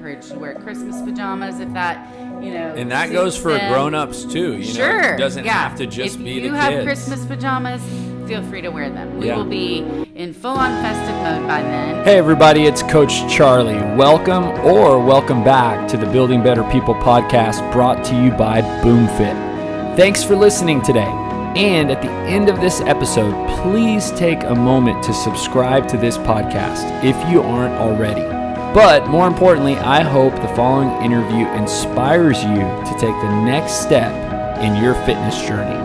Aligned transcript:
encourage 0.00 0.24
you 0.24 0.32
to 0.32 0.38
wear 0.38 0.54
Christmas 0.54 1.02
pajamas 1.02 1.60
if 1.60 1.70
that, 1.74 2.08
you 2.42 2.52
know. 2.54 2.74
And 2.74 2.90
that 2.90 3.12
goes 3.12 3.36
for 3.36 3.52
them. 3.52 3.70
grown-ups 3.70 4.24
too. 4.24 4.56
You 4.56 4.64
sure. 4.64 5.02
know, 5.02 5.08
it 5.10 5.18
doesn't 5.18 5.44
yeah. 5.44 5.68
have 5.68 5.76
to 5.76 5.86
just 5.86 6.16
if 6.16 6.24
be 6.24 6.32
you 6.32 6.50
the 6.50 6.56
have 6.56 6.72
kids. 6.72 6.84
Christmas 6.84 7.26
pajamas, 7.26 7.82
feel 8.26 8.42
free 8.44 8.62
to 8.62 8.70
wear 8.70 8.88
them. 8.88 9.18
We 9.18 9.26
Yeah. 9.26 9.36
will 9.36 9.44
be 9.44 9.80
in 10.14 10.32
full-on 10.32 10.70
festive 10.82 11.14
mode 11.16 11.46
by 11.46 11.60
then. 11.60 12.02
Hey, 12.04 12.16
everybody, 12.16 12.64
it's 12.64 12.82
Coach 12.84 13.30
Charlie. 13.30 13.74
Welcome 13.94 14.44
or 14.64 15.04
welcome 15.04 15.44
back 15.44 15.86
to 15.88 15.98
the 15.98 16.06
Building 16.06 16.42
Better 16.42 16.64
People 16.70 16.94
podcast 16.94 17.70
brought 17.70 18.02
to 18.06 18.14
you 18.14 18.30
by 18.30 18.62
BoomFit. 18.82 19.96
Thanks 19.96 20.24
for 20.24 20.34
listening 20.34 20.80
today. 20.80 21.12
And 21.56 21.90
at 21.90 22.00
the 22.00 22.08
end 22.08 22.48
of 22.48 22.60
this 22.62 22.80
episode, 22.82 23.34
please 23.62 24.12
take 24.12 24.44
a 24.44 24.54
moment 24.54 25.02
to 25.04 25.12
subscribe 25.12 25.88
to 25.88 25.98
this 25.98 26.16
podcast 26.16 27.04
if 27.04 27.16
you 27.30 27.42
aren't 27.42 27.74
already. 27.74 28.39
But 28.72 29.08
more 29.08 29.26
importantly, 29.26 29.74
I 29.76 30.00
hope 30.02 30.32
the 30.36 30.46
following 30.54 30.90
interview 31.04 31.44
inspires 31.54 32.42
you 32.44 32.54
to 32.60 32.92
take 33.00 33.14
the 33.20 33.42
next 33.44 33.82
step 33.82 34.12
in 34.60 34.76
your 34.80 34.94
fitness 35.06 35.40
journey. 35.44 35.76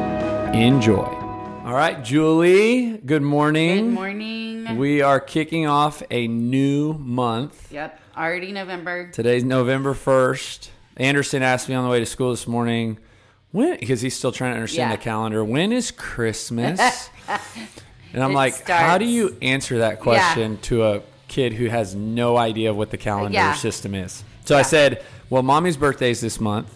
Enjoy. 0.56 1.04
All 1.66 1.74
right, 1.74 2.04
Julie. 2.04 2.98
Good 3.00 3.24
morning. 3.24 3.86
Good 3.86 3.94
morning. 3.96 4.78
We 4.78 5.02
are 5.02 5.20
kicking 5.20 5.66
off 5.66 6.04
a 6.12 6.28
new 6.28 6.94
month. 6.94 7.72
yep. 7.72 8.00
Already 8.16 8.52
November. 8.52 9.10
Today's 9.12 9.44
November 9.44 9.96
1st. 9.96 10.70
Anderson 10.98 11.42
asked 11.42 11.68
me 11.68 11.74
on 11.74 11.84
the 11.86 11.90
way 11.90 12.00
to 12.00 12.06
school 12.06 12.30
this 12.32 12.48
morning, 12.48 13.00
when, 13.52 13.80
because 13.80 14.02
he's 14.02 14.16
still 14.16 14.32
trying 14.32 14.52
to 14.52 14.56
understand 14.58 14.92
Yeah. 14.92 14.96
the 14.96 15.02
calendar, 15.02 15.44
when 15.44 15.72
is 15.72 15.90
Christmas? 15.90 17.10
and 18.14 18.24
I'm 18.24 18.32
It 18.32 18.36
like, 18.36 18.68
how 18.68 19.00
do 19.00 19.06
you 19.06 19.36
answer 19.42 19.80
that 19.80 20.00
question 20.00 20.60
to 20.64 20.84
a 20.84 21.02
kid 21.36 21.54
who 21.54 21.68
has 21.68 21.94
no 21.94 22.38
idea 22.38 22.74
what 22.74 22.90
the 22.92 22.98
calendar 22.98 23.34
Yeah. 23.36 23.54
system 23.56 23.94
is? 23.94 24.24
So 24.46 24.58
I 24.58 24.62
said, 24.62 25.04
well, 25.30 25.44
mommy's 25.44 25.76
birthday 25.78 26.12
is 26.12 26.22
this 26.22 26.40
month. 26.40 26.70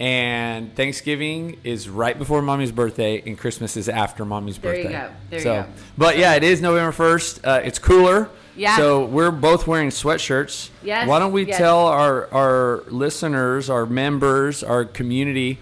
And 0.00 0.72
Thanksgiving 0.76 1.58
is 1.64 1.88
right 1.88 2.16
before 2.16 2.40
mommy's 2.40 2.70
birthday, 2.70 3.20
and 3.26 3.36
Christmas 3.36 3.76
is 3.76 3.88
after 3.88 4.24
mommy's 4.24 4.56
There 4.56 4.76
you 4.76 4.84
birthday. 4.84 4.98
go. 4.98 5.10
There 5.30 5.38
you 5.40 5.42
so, 5.42 5.62
go. 5.62 5.68
but 5.96 6.16
yeah, 6.18 6.34
it 6.34 6.44
is 6.44 6.60
November 6.62 6.92
first. 6.92 7.44
Uh, 7.44 7.60
it's 7.64 7.80
cooler. 7.80 8.28
Yeah. 8.56 8.76
So 8.76 9.04
we're 9.04 9.32
both 9.32 9.66
wearing 9.66 9.88
sweatshirts. 9.90 10.70
Yes, 10.84 11.08
Why 11.08 11.18
don't 11.18 11.32
we 11.32 11.46
yes. 11.46 11.58
tell 11.58 11.86
our 11.86 12.28
our 12.32 12.84
listeners, 12.88 13.68
our 13.70 13.86
members, 13.86 14.62
our 14.62 14.84
community, 14.84 15.58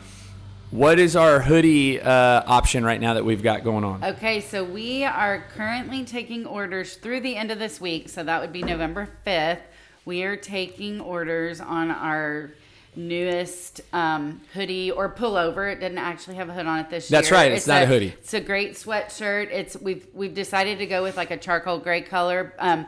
what 0.76 0.98
is 0.98 1.16
our 1.16 1.40
hoodie 1.40 1.98
uh, 1.98 2.42
option 2.46 2.84
right 2.84 3.00
now 3.00 3.14
that 3.14 3.24
we've 3.24 3.42
got 3.42 3.64
going 3.64 3.82
on? 3.82 4.04
Okay, 4.04 4.42
so 4.42 4.62
we 4.62 5.04
are 5.04 5.42
currently 5.54 6.04
taking 6.04 6.44
orders 6.44 6.96
through 6.96 7.20
the 7.20 7.34
end 7.34 7.50
of 7.50 7.58
this 7.58 7.80
week. 7.80 8.10
So 8.10 8.22
that 8.22 8.42
would 8.42 8.52
be 8.52 8.62
November 8.62 9.08
5th. 9.26 9.60
We 10.04 10.22
are 10.24 10.36
taking 10.36 11.00
orders 11.00 11.62
on 11.62 11.90
our 11.90 12.50
newest 12.94 13.80
um, 13.94 14.42
hoodie 14.52 14.90
or 14.90 15.08
pullover. 15.08 15.72
It 15.72 15.80
didn't 15.80 15.98
actually 15.98 16.36
have 16.36 16.50
a 16.50 16.52
hood 16.52 16.66
on 16.66 16.80
it 16.80 16.90
this 16.90 17.08
That's 17.08 17.30
year. 17.30 17.38
That's 17.38 17.46
right, 17.46 17.52
it's 17.52 17.66
not 17.66 17.82
a 17.82 17.86
hoodie. 17.86 18.14
It's 18.18 18.34
a 18.34 18.40
great 18.40 18.74
sweatshirt. 18.74 19.50
It's 19.50 19.76
we've 19.76 20.06
we've 20.12 20.34
decided 20.34 20.78
to 20.78 20.86
go 20.86 21.02
with 21.02 21.16
like 21.16 21.30
a 21.30 21.38
charcoal 21.38 21.78
gray 21.78 22.02
color. 22.02 22.54
Um, 22.58 22.86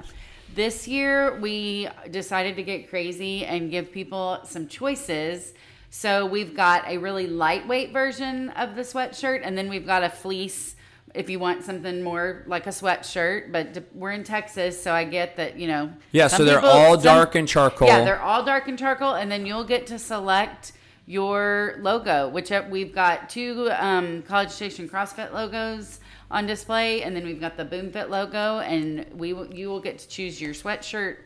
this 0.54 0.86
year 0.86 1.38
we 1.40 1.88
decided 2.10 2.56
to 2.56 2.62
get 2.62 2.90
crazy 2.90 3.46
and 3.46 3.70
give 3.70 3.90
people 3.92 4.40
some 4.44 4.68
choices. 4.68 5.54
So 5.90 6.26
we've 6.26 6.54
got 6.54 6.86
a 6.86 6.98
really 6.98 7.26
lightweight 7.26 7.92
version 7.92 8.50
of 8.50 8.76
the 8.76 8.82
sweatshirt, 8.82 9.40
and 9.42 9.56
then 9.56 9.68
we've 9.68 9.86
got 9.86 10.02
a 10.02 10.10
fleece 10.10 10.76
if 11.14 11.30
you 11.30 11.38
want 11.38 11.64
something 11.64 12.02
more 12.02 12.44
like 12.46 12.66
a 12.66 12.70
sweatshirt. 12.70 13.50
But 13.50 13.84
we're 13.94 14.12
in 14.12 14.24
Texas, 14.24 14.80
so 14.82 14.92
I 14.92 15.04
get 15.04 15.36
that 15.36 15.58
you 15.58 15.66
know. 15.66 15.92
Yeah, 16.12 16.28
so 16.28 16.44
they're 16.44 16.56
people- 16.56 16.70
all 16.70 16.94
some- 16.94 17.02
dark 17.02 17.34
and 17.34 17.48
charcoal. 17.48 17.88
Yeah, 17.88 18.04
they're 18.04 18.20
all 18.20 18.44
dark 18.44 18.68
and 18.68 18.78
charcoal, 18.78 19.14
and 19.14 19.30
then 19.32 19.46
you'll 19.46 19.64
get 19.64 19.86
to 19.88 19.98
select 19.98 20.72
your 21.06 21.76
logo, 21.80 22.28
which 22.28 22.52
uh, 22.52 22.62
we've 22.68 22.94
got 22.94 23.30
two 23.30 23.70
um, 23.78 24.20
College 24.22 24.50
Station 24.50 24.86
CrossFit 24.88 25.32
logos 25.32 26.00
on 26.30 26.46
display, 26.46 27.02
and 27.02 27.16
then 27.16 27.24
we've 27.24 27.40
got 27.40 27.56
the 27.56 27.64
BoomFit 27.64 28.10
logo, 28.10 28.58
and 28.58 29.06
we 29.14 29.28
you 29.28 29.70
will 29.70 29.80
get 29.80 29.98
to 30.00 30.08
choose 30.08 30.38
your 30.38 30.52
sweatshirt 30.52 31.16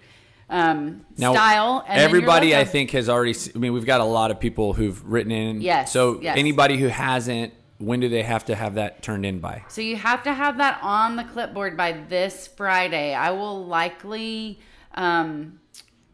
um, 0.51 1.05
Now, 1.17 1.33
style. 1.33 1.85
And 1.89 2.01
everybody, 2.01 2.55
I 2.57 2.65
think, 2.65 2.91
has 2.91 3.09
already. 3.09 3.35
I 3.55 3.59
mean, 3.59 3.73
we've 3.73 3.87
got 3.87 4.01
a 4.01 4.05
lot 4.05 4.31
of 4.31 4.39
people 4.41 4.73
who've 4.73 5.03
written 5.05 5.33
in. 5.33 5.61
Yes, 5.61 5.93
So 5.93 6.21
yes. 6.21 6.37
anybody 6.37 6.77
who 6.77 6.89
hasn't, 6.89 7.53
when 7.79 8.01
do 8.01 8.09
they 8.09 8.23
have 8.23 8.45
to 8.47 8.55
have 8.55 8.75
that 8.75 9.03
turned 9.03 9.25
in 9.27 9.41
by? 9.41 9.65
So 9.69 9.81
you 9.81 9.97
have 9.97 10.23
to 10.25 10.33
have 10.33 10.59
that 10.59 10.79
on 10.83 11.17
the 11.17 11.25
clipboard 11.25 11.77
by 11.77 11.93
this 11.93 12.47
Friday. 12.47 13.15
I 13.15 13.31
will 13.33 13.65
likely 13.67 14.61
um, 14.95 15.59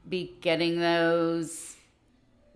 be 0.09 0.37
getting 0.41 0.79
those 0.81 1.75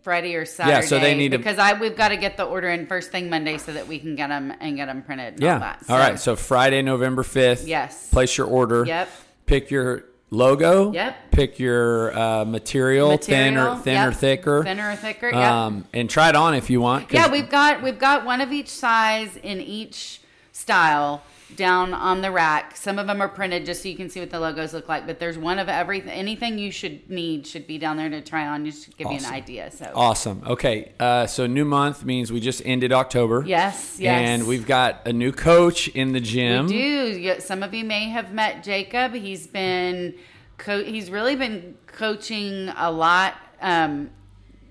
Friday 0.03 0.35
or 0.35 0.45
Saturday. 0.45 0.81
Yeah, 0.81 0.87
so 0.89 0.99
they 0.99 1.15
need 1.15 1.31
to- 1.33 1.39
because 1.39 1.59
I 1.59 1.75
we've 1.79 1.97
got 1.97 2.09
to 2.09 2.17
get 2.17 2.37
the 2.37 2.45
order 2.45 2.69
in 2.71 2.87
first 2.87 3.11
thing 3.13 3.29
Monday 3.31 3.59
so 3.59 3.73
that 3.73 3.87
we 3.87 3.99
can 3.99 4.17
get 4.17 4.29
them 4.29 4.53
and 4.61 4.77
get 4.77 4.87
them 4.87 5.03
printed. 5.03 5.35
And 5.35 5.43
Yeah. 5.43 5.55
All, 5.55 5.61
that. 5.61 5.85
all 5.89 5.99
right. 5.99 6.19
So 6.19 6.35
Friday, 6.37 6.83
November 6.83 7.23
fifth. 7.23 7.67
Yes. 7.69 8.09
Place 8.11 8.37
your 8.37 8.47
order. 8.49 8.85
Yep. 8.85 9.09
Pick 9.47 9.71
your 9.71 10.05
logo. 10.33 10.93
Yep. 10.93 11.31
Pick 11.31 11.59
your 11.61 12.19
uh, 12.19 12.45
material, 12.45 13.17
thin 13.19 13.57
or 13.57 13.79
thin 13.79 13.95
yep. 13.95 14.09
or 14.09 14.13
thicker. 14.13 14.65
Thinner 14.65 14.91
or 14.91 14.97
thicker. 14.97 15.29
Yep. 15.29 15.37
Um, 15.37 15.85
and 15.93 16.11
try 16.11 16.29
it 16.31 16.35
on 16.37 16.55
if 16.55 16.71
you 16.71 16.81
want. 16.81 17.13
yeah, 17.13 17.31
we've 17.31 17.49
got 17.49 17.83
we've 17.83 17.99
got 17.99 18.25
one 18.25 18.41
of 18.41 18.51
each 18.51 18.69
size 18.69 19.37
in 19.37 19.61
each 19.61 20.21
style 20.53 21.23
down 21.57 21.93
on 21.93 22.23
the 22.23 22.31
rack. 22.31 22.77
Some 22.77 22.99
of 22.99 23.07
them 23.07 23.21
are 23.21 23.29
printed 23.29 23.67
just 23.67 23.83
so 23.83 23.89
you 23.89 23.97
can 23.97 24.09
see 24.09 24.21
what 24.21 24.31
the 24.31 24.41
logos 24.41 24.73
look 24.73 24.89
like, 24.89 25.07
but 25.07 25.19
there's 25.19 25.37
one 25.37 25.59
of 25.59 25.69
everything. 25.69 26.11
Anything 26.11 26.59
you 26.59 26.71
should 26.71 27.11
need 27.11 27.47
should 27.47 27.67
be 27.67 27.77
down 27.79 27.97
there 27.99 28.09
to 28.09 28.23
try 28.23 28.47
on, 28.47 28.65
just 28.65 28.85
to 28.85 28.91
give 28.93 29.11
you 29.11 29.19
an 29.19 29.27
idea. 29.27 29.71
So 29.71 29.91
Awesome. 29.95 30.43
Okay. 30.47 30.93
Uh, 30.99 31.27
so 31.27 31.47
new 31.47 31.65
month 31.67 32.05
means 32.05 32.33
we 32.33 32.41
just 32.41 32.63
ended 32.65 32.91
October. 32.93 33.45
yes, 33.47 33.97
yes, 33.99 34.27
And 34.29 34.47
we've 34.47 34.67
got 34.67 35.07
a 35.07 35.13
new 35.13 35.33
coach 35.33 35.89
in 35.89 36.13
the 36.13 36.21
gym. 36.21 36.67
We 36.69 36.73
do. 36.73 37.41
Some 37.41 37.63
of 37.63 37.75
you 37.75 37.85
may 37.85 38.09
have 38.09 38.33
met 38.33 38.63
Jacob. 38.63 39.13
He's 39.13 39.47
been, 39.47 40.15
co- 40.57 40.85
he's 40.85 41.11
really 41.11 41.37
been 41.37 41.77
coaching 41.87 42.71
a 42.77 42.91
lot. 42.91 43.35
Um, 43.61 44.11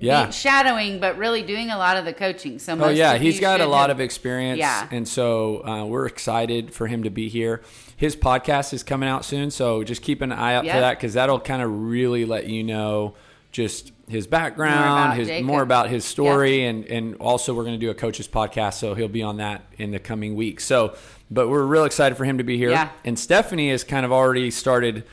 Yeah. 0.02 0.30
shadowing, 0.30 1.00
but 1.00 1.18
really 1.18 1.42
doing 1.44 1.70
a 1.70 1.78
lot 1.78 1.98
of 1.98 2.06
the 2.06 2.14
coaching. 2.14 2.60
So 2.60 2.78
Oh 2.82 2.90
yeah, 2.90 3.18
he's 3.18 3.40
got 3.40 3.62
a 3.62 3.66
lot 3.66 3.90
have- 3.90 3.98
of 3.98 4.02
experience. 4.02 4.60
Yeah. 4.60 4.88
And 4.92 5.08
so 5.08 5.66
uh, 5.66 5.86
we're 5.86 6.06
excited 6.08 6.74
for 6.74 6.88
him 6.88 7.04
to 7.04 7.10
be 7.10 7.30
here. 7.30 7.62
His 7.96 8.16
podcast 8.16 8.74
is 8.74 8.82
coming 8.84 9.08
out 9.08 9.24
soon, 9.26 9.52
so 9.52 9.84
just 9.84 10.02
keep 10.02 10.22
an 10.22 10.32
eye 10.32 10.56
out 10.56 10.66
Yep. 10.66 10.74
for 10.76 10.80
that 10.82 10.98
because 10.98 11.14
that'll 11.14 11.40
kind 11.40 11.62
of 11.62 11.70
really 11.90 12.26
let 12.26 12.48
you 12.48 12.64
know 12.64 13.14
just 13.52 13.92
his 14.08 14.28
background, 14.28 14.80
More 14.80 14.88
about 15.06 15.16
his 15.18 15.28
Jacob. 15.28 15.46
more 15.46 15.62
about 15.62 15.90
his 15.90 16.04
story, 16.06 16.66
and 16.66 16.86
and 16.86 17.16
also 17.18 17.54
we're 17.54 17.64
going 17.66 17.80
to 17.80 17.86
do 17.86 17.90
a 17.92 17.94
coach's 17.94 18.28
podcast, 18.28 18.74
so 18.76 18.96
he'll 18.96 19.08
be 19.08 19.22
on 19.24 19.38
that 19.38 19.64
in 19.78 19.92
the 19.92 20.00
coming 20.00 20.36
weeks. 20.36 20.64
So, 20.66 20.96
but 21.30 21.48
we're 21.50 21.64
real 21.66 21.84
excited 21.84 22.16
for 22.18 22.26
him 22.26 22.38
to 22.40 22.44
be 22.44 22.58
here. 22.58 22.72
Yeah. 22.72 22.90
And 23.06 23.20
Stephanie 23.20 23.70
has 23.70 23.84
kind 23.84 24.06
of 24.06 24.12
already 24.12 24.50
started 24.52 25.04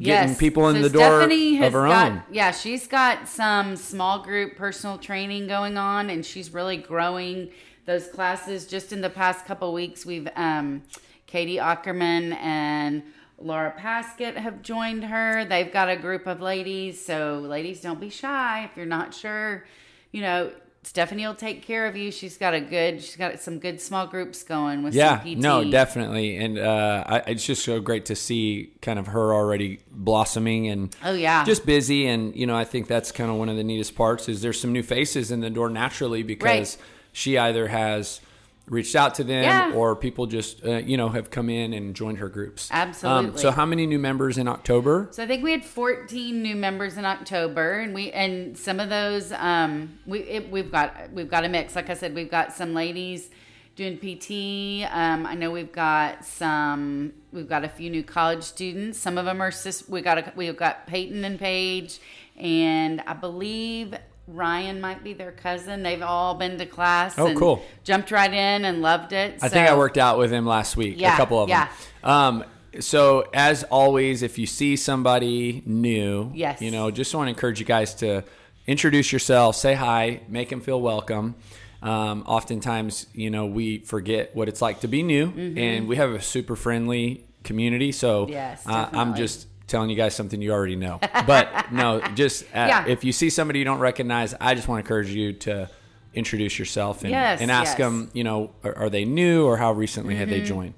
getting 0.00 0.30
Yes. 0.30 0.38
people 0.38 0.68
in 0.68 0.76
So 0.76 0.82
the 0.82 0.90
door 0.90 1.20
Stephanie 1.20 1.54
has 1.56 1.68
of 1.68 1.72
her 1.74 1.88
got, 1.88 2.12
own. 2.12 2.22
Yeah, 2.30 2.50
she's 2.50 2.86
got 2.86 3.28
some 3.28 3.76
small 3.76 4.18
group 4.20 4.56
personal 4.56 4.98
training 4.98 5.46
going 5.46 5.76
on, 5.76 6.10
and 6.10 6.24
she's 6.24 6.52
really 6.52 6.76
growing 6.76 7.50
those 7.86 8.08
classes. 8.08 8.66
Just 8.66 8.92
in 8.92 9.00
the 9.00 9.10
past 9.10 9.46
couple 9.46 9.72
weeks, 9.72 10.04
we've 10.04 10.28
um, 10.36 10.82
Katie 11.26 11.58
Ackerman 11.58 12.34
and 12.34 13.02
Laura 13.38 13.74
Paskett 13.78 14.36
have 14.36 14.62
joined 14.62 15.04
her. 15.04 15.44
They've 15.44 15.72
got 15.72 15.88
a 15.88 15.96
group 15.96 16.26
of 16.26 16.40
ladies, 16.40 17.04
so 17.04 17.38
ladies, 17.44 17.80
don't 17.80 18.00
be 18.00 18.10
shy 18.10 18.64
if 18.64 18.76
you're 18.76 18.86
not 18.86 19.12
sure. 19.14 19.66
You 20.12 20.22
know, 20.22 20.50
Stephanie 20.86 21.26
will 21.26 21.34
take 21.34 21.62
care 21.62 21.86
of 21.86 21.96
you. 21.96 22.12
She's 22.12 22.38
got 22.38 22.54
a 22.54 22.60
good, 22.60 23.02
she's 23.02 23.16
got 23.16 23.40
some 23.40 23.58
good 23.58 23.80
small 23.80 24.06
groups 24.06 24.44
going 24.44 24.84
with 24.84 24.94
Yeah, 24.94 25.20
no, 25.36 25.68
definitely, 25.68 26.36
and 26.36 26.56
uh, 26.58 27.02
I, 27.04 27.18
it's 27.26 27.44
just 27.44 27.64
so 27.64 27.80
great 27.80 28.06
to 28.06 28.14
see 28.14 28.72
kind 28.82 28.96
of 28.98 29.08
her 29.08 29.34
already 29.34 29.80
blossoming 29.90 30.68
and 30.68 30.94
Oh 31.02 31.12
yeah, 31.12 31.44
just 31.44 31.66
busy. 31.66 32.06
And 32.06 32.36
you 32.36 32.46
know, 32.46 32.56
I 32.56 32.64
think 32.64 32.86
that's 32.86 33.10
kind 33.10 33.30
of 33.30 33.36
one 33.36 33.48
of 33.48 33.56
the 33.56 33.64
neatest 33.64 33.96
parts 33.96 34.28
is 34.28 34.42
there's 34.42 34.60
some 34.60 34.72
new 34.72 34.84
faces 34.84 35.32
in 35.32 35.40
the 35.40 35.50
door 35.50 35.68
naturally 35.68 36.22
because 36.22 36.44
Right. 36.44 36.76
she 37.12 37.36
either 37.36 37.66
has 37.66 38.20
reached 38.68 38.96
out 38.96 39.14
to 39.14 39.24
them 39.24 39.44
Yeah. 39.44 39.72
or 39.74 39.94
people 39.94 40.26
just 40.26 40.64
uh, 40.64 40.78
you 40.78 40.96
know 40.96 41.08
have 41.10 41.30
come 41.30 41.48
in 41.48 41.72
and 41.72 41.94
joined 41.94 42.18
her 42.18 42.28
groups. 42.28 42.70
Um, 42.70 42.88
Absolutely. 42.88 43.40
so 43.40 43.50
how 43.50 43.64
many 43.66 43.86
new 43.86 43.98
members 43.98 44.38
in 44.38 44.48
October? 44.48 45.08
So 45.12 45.22
I 45.22 45.26
think 45.26 45.44
we 45.44 45.52
had 45.52 45.64
14 45.64 46.42
new 46.42 46.56
members 46.56 46.96
in 46.96 47.04
October, 47.04 47.78
and 47.78 47.94
we 47.94 48.10
and 48.12 48.56
some 48.58 48.80
of 48.80 48.88
those 48.88 49.32
um, 49.32 49.98
we 50.06 50.20
it, 50.20 50.50
we've 50.50 50.70
got 50.72 51.12
we've 51.12 51.30
got 51.30 51.44
a 51.44 51.48
mix. 51.48 51.76
Like 51.76 51.90
I 51.90 51.94
said, 51.94 52.14
we've 52.14 52.30
got 52.30 52.52
some 52.52 52.74
ladies 52.74 53.30
doing 53.76 53.98
PT. 53.98 54.90
Um, 54.90 55.26
I 55.26 55.34
know 55.34 55.50
we've 55.50 55.70
got 55.72 56.24
some 56.24 57.12
we've 57.32 57.48
got 57.48 57.62
a 57.64 57.68
few 57.68 57.90
new 57.90 58.02
college 58.02 58.42
students. 58.42 58.98
Some 58.98 59.18
of 59.18 59.26
them 59.26 59.40
are 59.40 59.50
sis. 59.50 59.88
We 59.88 60.00
got 60.00 60.18
a, 60.18 60.32
we've 60.34 60.56
got 60.56 60.86
Peyton 60.86 61.24
and 61.24 61.38
Paige, 61.38 62.00
and 62.36 63.02
I 63.06 63.12
believe 63.12 63.94
Ryan 64.28 64.80
might 64.80 65.04
be 65.04 65.12
their 65.12 65.32
cousin. 65.32 65.82
They've 65.82 66.02
all 66.02 66.34
been 66.34 66.58
to 66.58 66.66
class. 66.66 67.16
Oh, 67.18 67.26
and 67.26 67.38
cool. 67.38 67.62
Jumped 67.84 68.10
right 68.10 68.32
in 68.32 68.64
and 68.64 68.82
loved 68.82 69.12
it. 69.12 69.38
I 69.42 69.48
think 69.48 69.68
I 69.68 69.76
worked 69.76 69.98
out 69.98 70.18
with 70.18 70.32
him 70.32 70.46
last 70.46 70.76
week. 70.76 70.96
Yeah, 70.98 71.14
a 71.14 71.16
couple 71.16 71.42
of 71.42 71.48
yeah. 71.48 71.68
them. 72.02 72.10
Um, 72.10 72.44
so 72.80 73.28
as 73.32 73.62
always, 73.64 74.22
if 74.22 74.38
you 74.38 74.46
see 74.46 74.76
somebody 74.76 75.62
new, 75.64 76.30
Yes. 76.34 76.60
you 76.60 76.70
know, 76.70 76.90
just 76.90 77.14
want 77.14 77.26
to 77.26 77.30
encourage 77.30 77.60
you 77.60 77.66
guys 77.66 77.94
to 77.96 78.24
introduce 78.66 79.12
yourself, 79.12 79.56
say 79.56 79.74
hi, 79.74 80.20
make 80.28 80.50
them 80.50 80.60
feel 80.60 80.80
welcome. 80.80 81.36
Um, 81.82 82.24
oftentimes, 82.26 83.06
you 83.14 83.30
know, 83.30 83.46
we 83.46 83.78
forget 83.78 84.34
what 84.34 84.48
it's 84.48 84.60
like 84.60 84.80
to 84.80 84.88
be 84.88 85.02
new, 85.02 85.32
and 85.56 85.86
we 85.86 85.96
have 85.96 86.10
a 86.10 86.20
super 86.20 86.56
friendly 86.56 87.24
community. 87.44 87.92
So 87.92 88.24
Mm-hmm. 88.24 88.32
Yes, 88.32 88.66
uh, 88.66 88.88
I'm 88.92 89.14
just 89.14 89.46
telling 89.66 89.90
you 89.90 89.96
guys 89.96 90.14
something 90.14 90.40
you 90.40 90.52
already 90.52 90.76
know. 90.76 90.98
But 91.26 91.72
no, 91.72 92.00
just 92.14 92.44
uh, 92.44 92.46
Yeah. 92.54 92.86
if 92.86 93.04
you 93.04 93.12
see 93.12 93.30
somebody 93.30 93.58
you 93.58 93.64
don't 93.64 93.80
recognize, 93.80 94.34
I 94.40 94.54
just 94.54 94.68
want 94.68 94.78
to 94.84 94.86
encourage 94.86 95.10
you 95.10 95.32
to 95.32 95.68
introduce 96.14 96.58
yourself 96.58 97.02
and, 97.02 97.10
Yes, 97.10 97.40
and 97.40 97.50
ask 97.50 97.70
yes. 97.70 97.78
them, 97.78 98.10
you 98.14 98.24
know, 98.24 98.52
are, 98.64 98.76
are 98.76 98.90
they 98.90 99.04
new 99.04 99.44
or 99.44 99.56
how 99.56 99.72
recently 99.72 100.16
have 100.16 100.28
Mm-hmm. 100.28 100.38
they 100.38 100.44
joined? 100.44 100.74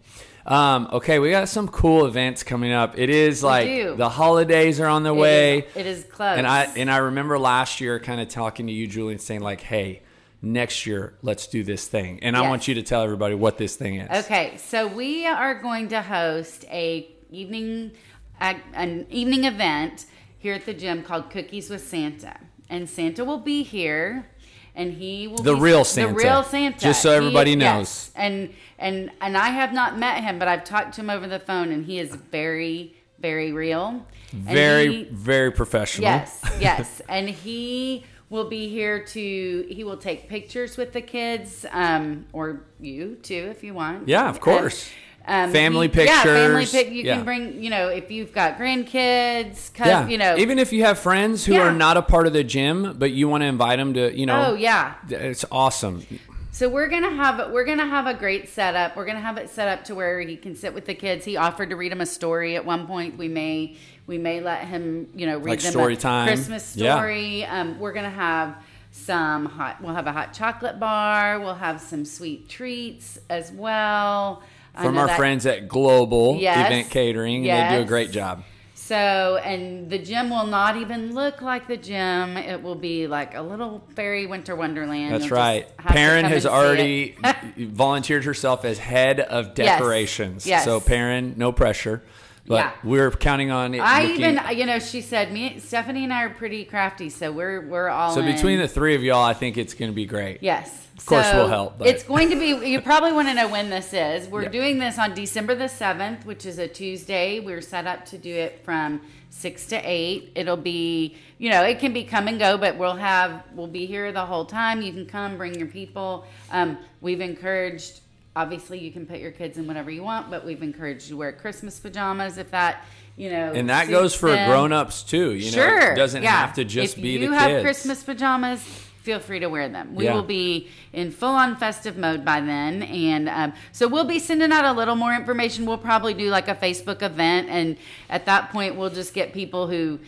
Um, 0.47 0.89
okay, 0.93 1.19
we 1.19 1.31
got 1.31 1.51
some 1.51 1.69
cool 1.69 2.07
events 2.07 2.43
coming 2.43 2.73
up. 2.73 2.99
It 2.99 3.11
is 3.11 3.43
like 3.43 3.69
the 3.99 4.09
holidays 4.09 4.81
are 4.81 4.87
on 4.87 5.03
the 5.03 5.15
It 5.15 5.19
way. 5.19 5.59
is- 5.59 5.77
it 5.77 5.87
is 5.87 6.05
close. 6.05 6.39
And 6.39 6.47
I 6.47 6.65
and 6.75 6.91
I 6.91 6.97
remember 6.99 7.39
last 7.39 7.83
year 7.83 8.01
kind 8.01 8.19
of 8.19 8.29
talking 8.29 8.67
to 8.67 8.73
you, 8.73 8.87
Julian, 8.87 9.19
saying 9.19 9.43
like, 9.43 9.61
"Hey, 9.61 10.01
next 10.41 10.87
year 10.87 11.19
let's 11.21 11.47
do 11.49 11.63
this 11.63 11.87
thing." 11.87 12.21
And 12.23 12.35
I 12.35 12.49
want 12.49 12.67
you 12.67 12.75
to 12.77 12.83
tell 12.83 13.03
everybody 13.03 13.35
what 13.35 13.59
this 13.59 13.77
thing 13.77 13.97
is. 13.97 14.25
Okay, 14.25 14.57
so 14.57 14.87
we 14.87 15.27
are 15.27 15.55
going 15.61 15.89
to 15.89 16.01
host 16.01 16.65
a 16.71 17.11
evening 17.31 17.93
an 18.41 19.07
evening 19.11 19.45
event 19.45 20.07
here 20.39 20.55
at 20.55 20.67
the 20.67 20.75
gym 20.75 21.03
called 21.03 21.31
Cookies 21.31 21.71
with 21.71 21.87
Santa, 21.87 22.37
and 22.71 22.89
Santa 22.89 23.25
will 23.25 23.39
be 23.41 23.63
here, 23.63 24.27
and 24.75 24.93
he 24.95 25.27
will 25.29 25.39
The 25.43 25.55
be 25.55 25.61
real 25.61 25.85
Santa. 25.85 26.09
the 26.13 26.15
real 26.15 26.43
Santa. 26.43 26.79
Just 26.79 27.03
so 27.03 27.11
everybody 27.11 27.53
is- 27.53 27.57
knows. 27.57 27.77
yes. 27.79 28.13
and 28.17 28.55
and 28.79 29.11
and 29.21 29.37
I 29.37 29.49
have 29.49 29.73
not 29.73 29.99
met 29.99 30.23
him, 30.23 30.39
but 30.39 30.47
I've 30.49 30.65
talked 30.65 30.95
to 30.95 31.01
him 31.01 31.11
over 31.11 31.27
the 31.27 31.41
phone, 31.41 31.73
and 31.73 31.85
he 31.85 31.99
is 31.99 32.15
very 32.15 32.95
very 33.21 33.51
real. 33.53 34.07
And 34.31 34.45
Very, 34.45 34.93
he- 34.93 35.05
very 35.11 35.51
professional. 35.51 36.05
Yes, 36.05 36.41
yes, 36.61 37.01
and 37.09 37.29
he 37.31 38.05
will 38.31 38.49
be 38.49 38.69
here 38.69 39.03
to. 39.03 39.67
He 39.71 39.83
will 39.83 39.97
take 39.97 40.29
pictures 40.29 40.77
with 40.77 40.93
the 40.93 41.01
kids, 41.01 41.67
um, 41.73 42.27
or 42.33 42.61
you 42.79 43.17
too, 43.23 43.49
if 43.51 43.65
you 43.65 43.75
want. 43.75 44.07
Yeah, 44.07 44.29
of 44.29 44.39
course. 44.39 44.89
Um, 45.27 45.53
Family 45.53 45.89
he- 45.89 46.05
Yeah, 46.05 46.23
family 46.23 46.61
pictures, 46.65 46.71
pic. 46.73 46.91
You 46.91 47.03
yeah. 47.03 47.17
can 47.17 47.25
bring. 47.25 47.63
You 47.63 47.69
know, 47.69 47.89
if 47.89 48.11
you've 48.11 48.33
got 48.33 48.59
grandkids, 48.59 49.73
cous- 49.75 49.87
Yeah. 49.87 50.09
you 50.09 50.17
know, 50.17 50.37
even 50.39 50.59
if 50.59 50.73
you 50.73 50.85
have 50.85 50.99
friends 50.99 51.45
who 51.45 51.53
Yeah. 51.53 51.69
are 51.69 51.73
not 51.73 51.97
a 51.99 52.03
part 52.03 52.27
of 52.27 52.33
the 52.33 52.43
gym, 52.45 52.95
but 52.99 53.11
you 53.11 53.29
want 53.29 53.43
to 53.43 53.47
invite 53.47 53.79
them 53.79 53.93
to, 53.95 54.17
you 54.17 54.25
know, 54.27 54.47
Oh 54.49 54.55
yeah. 54.55 54.95
it's 55.09 55.45
awesome. 55.53 56.07
So 56.51 56.69
we're 56.69 56.89
gonna 56.89 57.11
have 57.15 57.51
we're 57.53 57.65
gonna 57.67 57.87
have 57.87 58.07
a 58.07 58.15
great 58.15 58.49
setup. 58.49 58.97
We're 58.97 59.05
gonna 59.05 59.21
have 59.21 59.37
it 59.37 59.49
set 59.51 59.69
up 59.69 59.85
to 59.85 59.95
where 59.95 60.19
he 60.21 60.37
can 60.37 60.57
sit 60.57 60.73
with 60.75 60.87
the 60.87 60.95
kids. 60.95 61.25
He 61.25 61.37
offered 61.37 61.71
to 61.71 61.77
read 61.77 61.93
them 61.93 62.01
a 62.01 62.07
story 62.07 62.57
at 62.57 62.65
one 62.65 62.87
point. 62.87 63.17
We 63.19 63.29
may 63.29 63.77
we 64.07 64.17
may 64.19 64.41
let 64.41 64.65
him 64.65 65.09
you 65.15 65.27
know 65.27 65.37
read 65.37 65.51
Like 65.51 65.61
them 65.61 65.71
story 65.73 65.93
a 65.95 65.97
time. 65.97 66.27
Christmas 66.27 66.75
Yeah. 66.75 66.97
story. 66.97 67.45
Um, 67.45 67.79
we're 67.79 67.93
gonna 67.93 68.09
have 68.11 68.55
some 68.91 69.45
hot. 69.47 69.77
We'll 69.83 69.95
have 69.95 70.07
a 70.09 70.13
hot 70.13 70.33
chocolate 70.33 70.81
bar. 70.81 71.39
We'll 71.39 71.55
have 71.57 71.81
some 71.81 72.05
sweet 72.05 72.49
treats 72.49 73.19
as 73.31 73.53
well. 73.53 74.43
From 74.83 74.99
our 74.99 75.07
that- 75.07 75.17
friends 75.17 75.47
at 75.47 75.69
Global 75.69 76.37
Yes. 76.41 76.67
Event 76.67 76.91
Catering, 76.91 77.49
and 77.49 77.73
they 77.73 77.77
do 77.79 77.83
a 77.83 77.87
great 77.87 78.11
job. 78.11 78.43
So, 78.75 79.39
and 79.45 79.91
the 79.91 79.99
gym 79.99 80.31
will 80.31 80.47
not 80.47 80.77
even 80.79 81.15
look 81.15 81.43
like 81.43 81.69
the 81.69 81.77
gym. 81.77 82.39
It 82.39 82.63
will 82.63 82.75
be 82.75 83.07
like 83.07 83.35
a 83.35 83.43
little 83.43 83.85
fairy 83.95 84.25
winter 84.25 84.57
wonderland. 84.57 85.13
That's 85.13 85.27
You'll 85.27 85.37
right. 85.37 85.77
Perrin 85.77 86.25
has 86.25 86.47
already 86.47 87.15
volunteered 87.59 88.25
herself 88.25 88.65
as 88.65 88.79
head 88.79 89.21
of 89.21 89.53
decorations. 89.55 90.47
Yes. 90.47 90.65
So 90.65 90.81
Perrin, 90.81 91.35
no 91.37 91.53
pressure. 91.53 92.03
But 92.49 92.55
Yeah. 92.57 92.71
we're 92.83 93.11
counting 93.11 93.51
on 93.51 93.75
it. 93.75 93.81
I 93.81 94.05
looking- 94.05 94.21
even, 94.25 94.41
you 94.57 94.65
know, 94.65 94.79
she 94.79 95.03
said 95.03 95.31
me, 95.33 95.59
Stephanie 95.59 96.05
and 96.05 96.13
I 96.13 96.25
are 96.25 96.31
pretty 96.31 96.65
crafty, 96.65 97.11
so 97.11 97.31
we're 97.31 97.61
we're 97.61 97.89
all. 97.89 98.15
So 98.15 98.21
in. 98.21 98.27
between 98.35 98.59
the 98.59 98.67
three 98.69 98.95
of 98.95 99.03
y'all, 99.05 99.23
I 99.23 99.35
think 99.35 99.59
it's 99.59 99.75
going 99.75 99.91
to 99.91 99.95
be 99.95 100.07
great. 100.07 100.39
yes, 100.41 100.87
of 100.97 101.05
course 101.05 101.27
we'll 101.35 101.49
help, 101.49 101.79
but- 101.79 101.87
It's 101.89 102.03
going 102.03 102.31
to 102.31 102.37
be. 102.37 102.69
You 102.71 102.81
probably 102.81 103.13
want 103.13 103.29
to 103.29 103.35
know 103.35 103.49
when 103.49 103.69
this 103.69 103.93
is. 103.93 104.29
We're 104.29 104.45
Yeah. 104.45 104.49
doing 104.49 104.79
this 104.79 104.99
on 104.99 105.13
December 105.15 105.55
the 105.55 105.69
seventh, 105.69 106.25
which 106.25 106.47
is 106.47 106.59
a 106.59 106.67
Tuesday. 106.67 107.39
We're 107.41 107.61
set 107.61 107.87
up 107.87 108.07
to 108.07 108.19
do 108.19 108.35
it 108.35 108.61
from 108.65 109.03
six 109.31 109.67
to 109.67 109.77
eight. 109.85 110.33
It'll 110.35 110.57
be, 110.57 111.17
you 111.37 111.51
know, 111.51 111.63
it 111.63 111.79
can 111.79 111.93
be 111.93 112.03
come 112.03 112.29
and 112.29 112.39
go, 112.39 112.57
but 112.57 112.79
we'll 112.79 112.97
have 112.97 113.43
we'll 113.55 113.67
be 113.67 113.85
here 113.85 114.11
the 114.11 114.25
whole 114.25 114.47
time. 114.47 114.81
You 114.81 114.93
can 114.93 115.05
come, 115.05 115.37
bring 115.37 115.55
your 115.55 115.69
people. 115.69 116.25
Um, 116.51 116.79
we've 117.03 117.21
encouraged. 117.21 118.01
Obviously, 118.39 118.79
you 118.79 118.93
can 118.93 119.05
put 119.05 119.19
your 119.19 119.33
kids 119.33 119.59
in 119.59 119.67
whatever 119.67 119.91
you 119.91 120.05
want, 120.05 120.31
but 120.31 120.47
we've 120.47 120.63
encouraged 120.63 121.09
you 121.09 121.15
to 121.15 121.19
wear 121.19 121.33
Christmas 121.33 121.81
pajamas 121.81 122.39
if 122.39 122.53
that, 122.53 122.85
you 123.17 123.31
know, 123.31 123.53
And 123.53 123.69
that 123.69 123.89
goes 123.89 124.15
for 124.15 124.31
them. 124.31 124.49
grown-ups 124.49 125.03
too. 125.03 125.33
You 125.35 125.51
know, 125.57 125.57
sure. 125.69 125.93
it 125.93 125.97
doesn't 125.97 126.23
yeah. 126.23 126.31
have 126.41 126.55
to 126.55 126.65
just 126.65 126.97
if 126.97 127.03
be 127.03 127.17
the 127.19 127.27
kids. 127.27 127.35
If 127.43 127.49
you 127.49 127.55
have. 127.55 127.63
Christmas 127.63 128.05
pajamas, 128.05 128.63
feel 129.03 129.19
free 129.19 129.41
to 129.41 129.49
wear 129.49 129.69
them. 129.69 129.95
We 129.97 130.05
Yeah. 130.05 130.15
will 130.15 130.23
be 130.23 130.69
in 130.93 131.11
full 131.11 131.35
on 131.35 131.57
festive 131.57 131.97
mode 131.97 132.25
by 132.25 132.41
then, 132.41 132.83
and 132.85 133.29
um, 133.29 133.53
so 133.73 133.89
we'll 133.89 134.05
be 134.05 134.21
sending 134.21 134.53
out 134.53 134.65
a 134.65 134.73
little 134.73 134.95
more 134.95 135.15
information. 135.15 135.67
We'll 135.67 135.79
probably 135.79 136.15
do 136.15 136.31
like 136.31 136.47
a 136.47 136.55
Facebook 136.55 137.03
event, 137.03 137.49
and 137.51 137.77
at 138.09 138.25
that 138.27 138.53
point, 138.53 138.77
we'll 138.77 138.91
just 138.91 139.15
get 139.15 139.33
people 139.33 139.67
who 139.67 139.99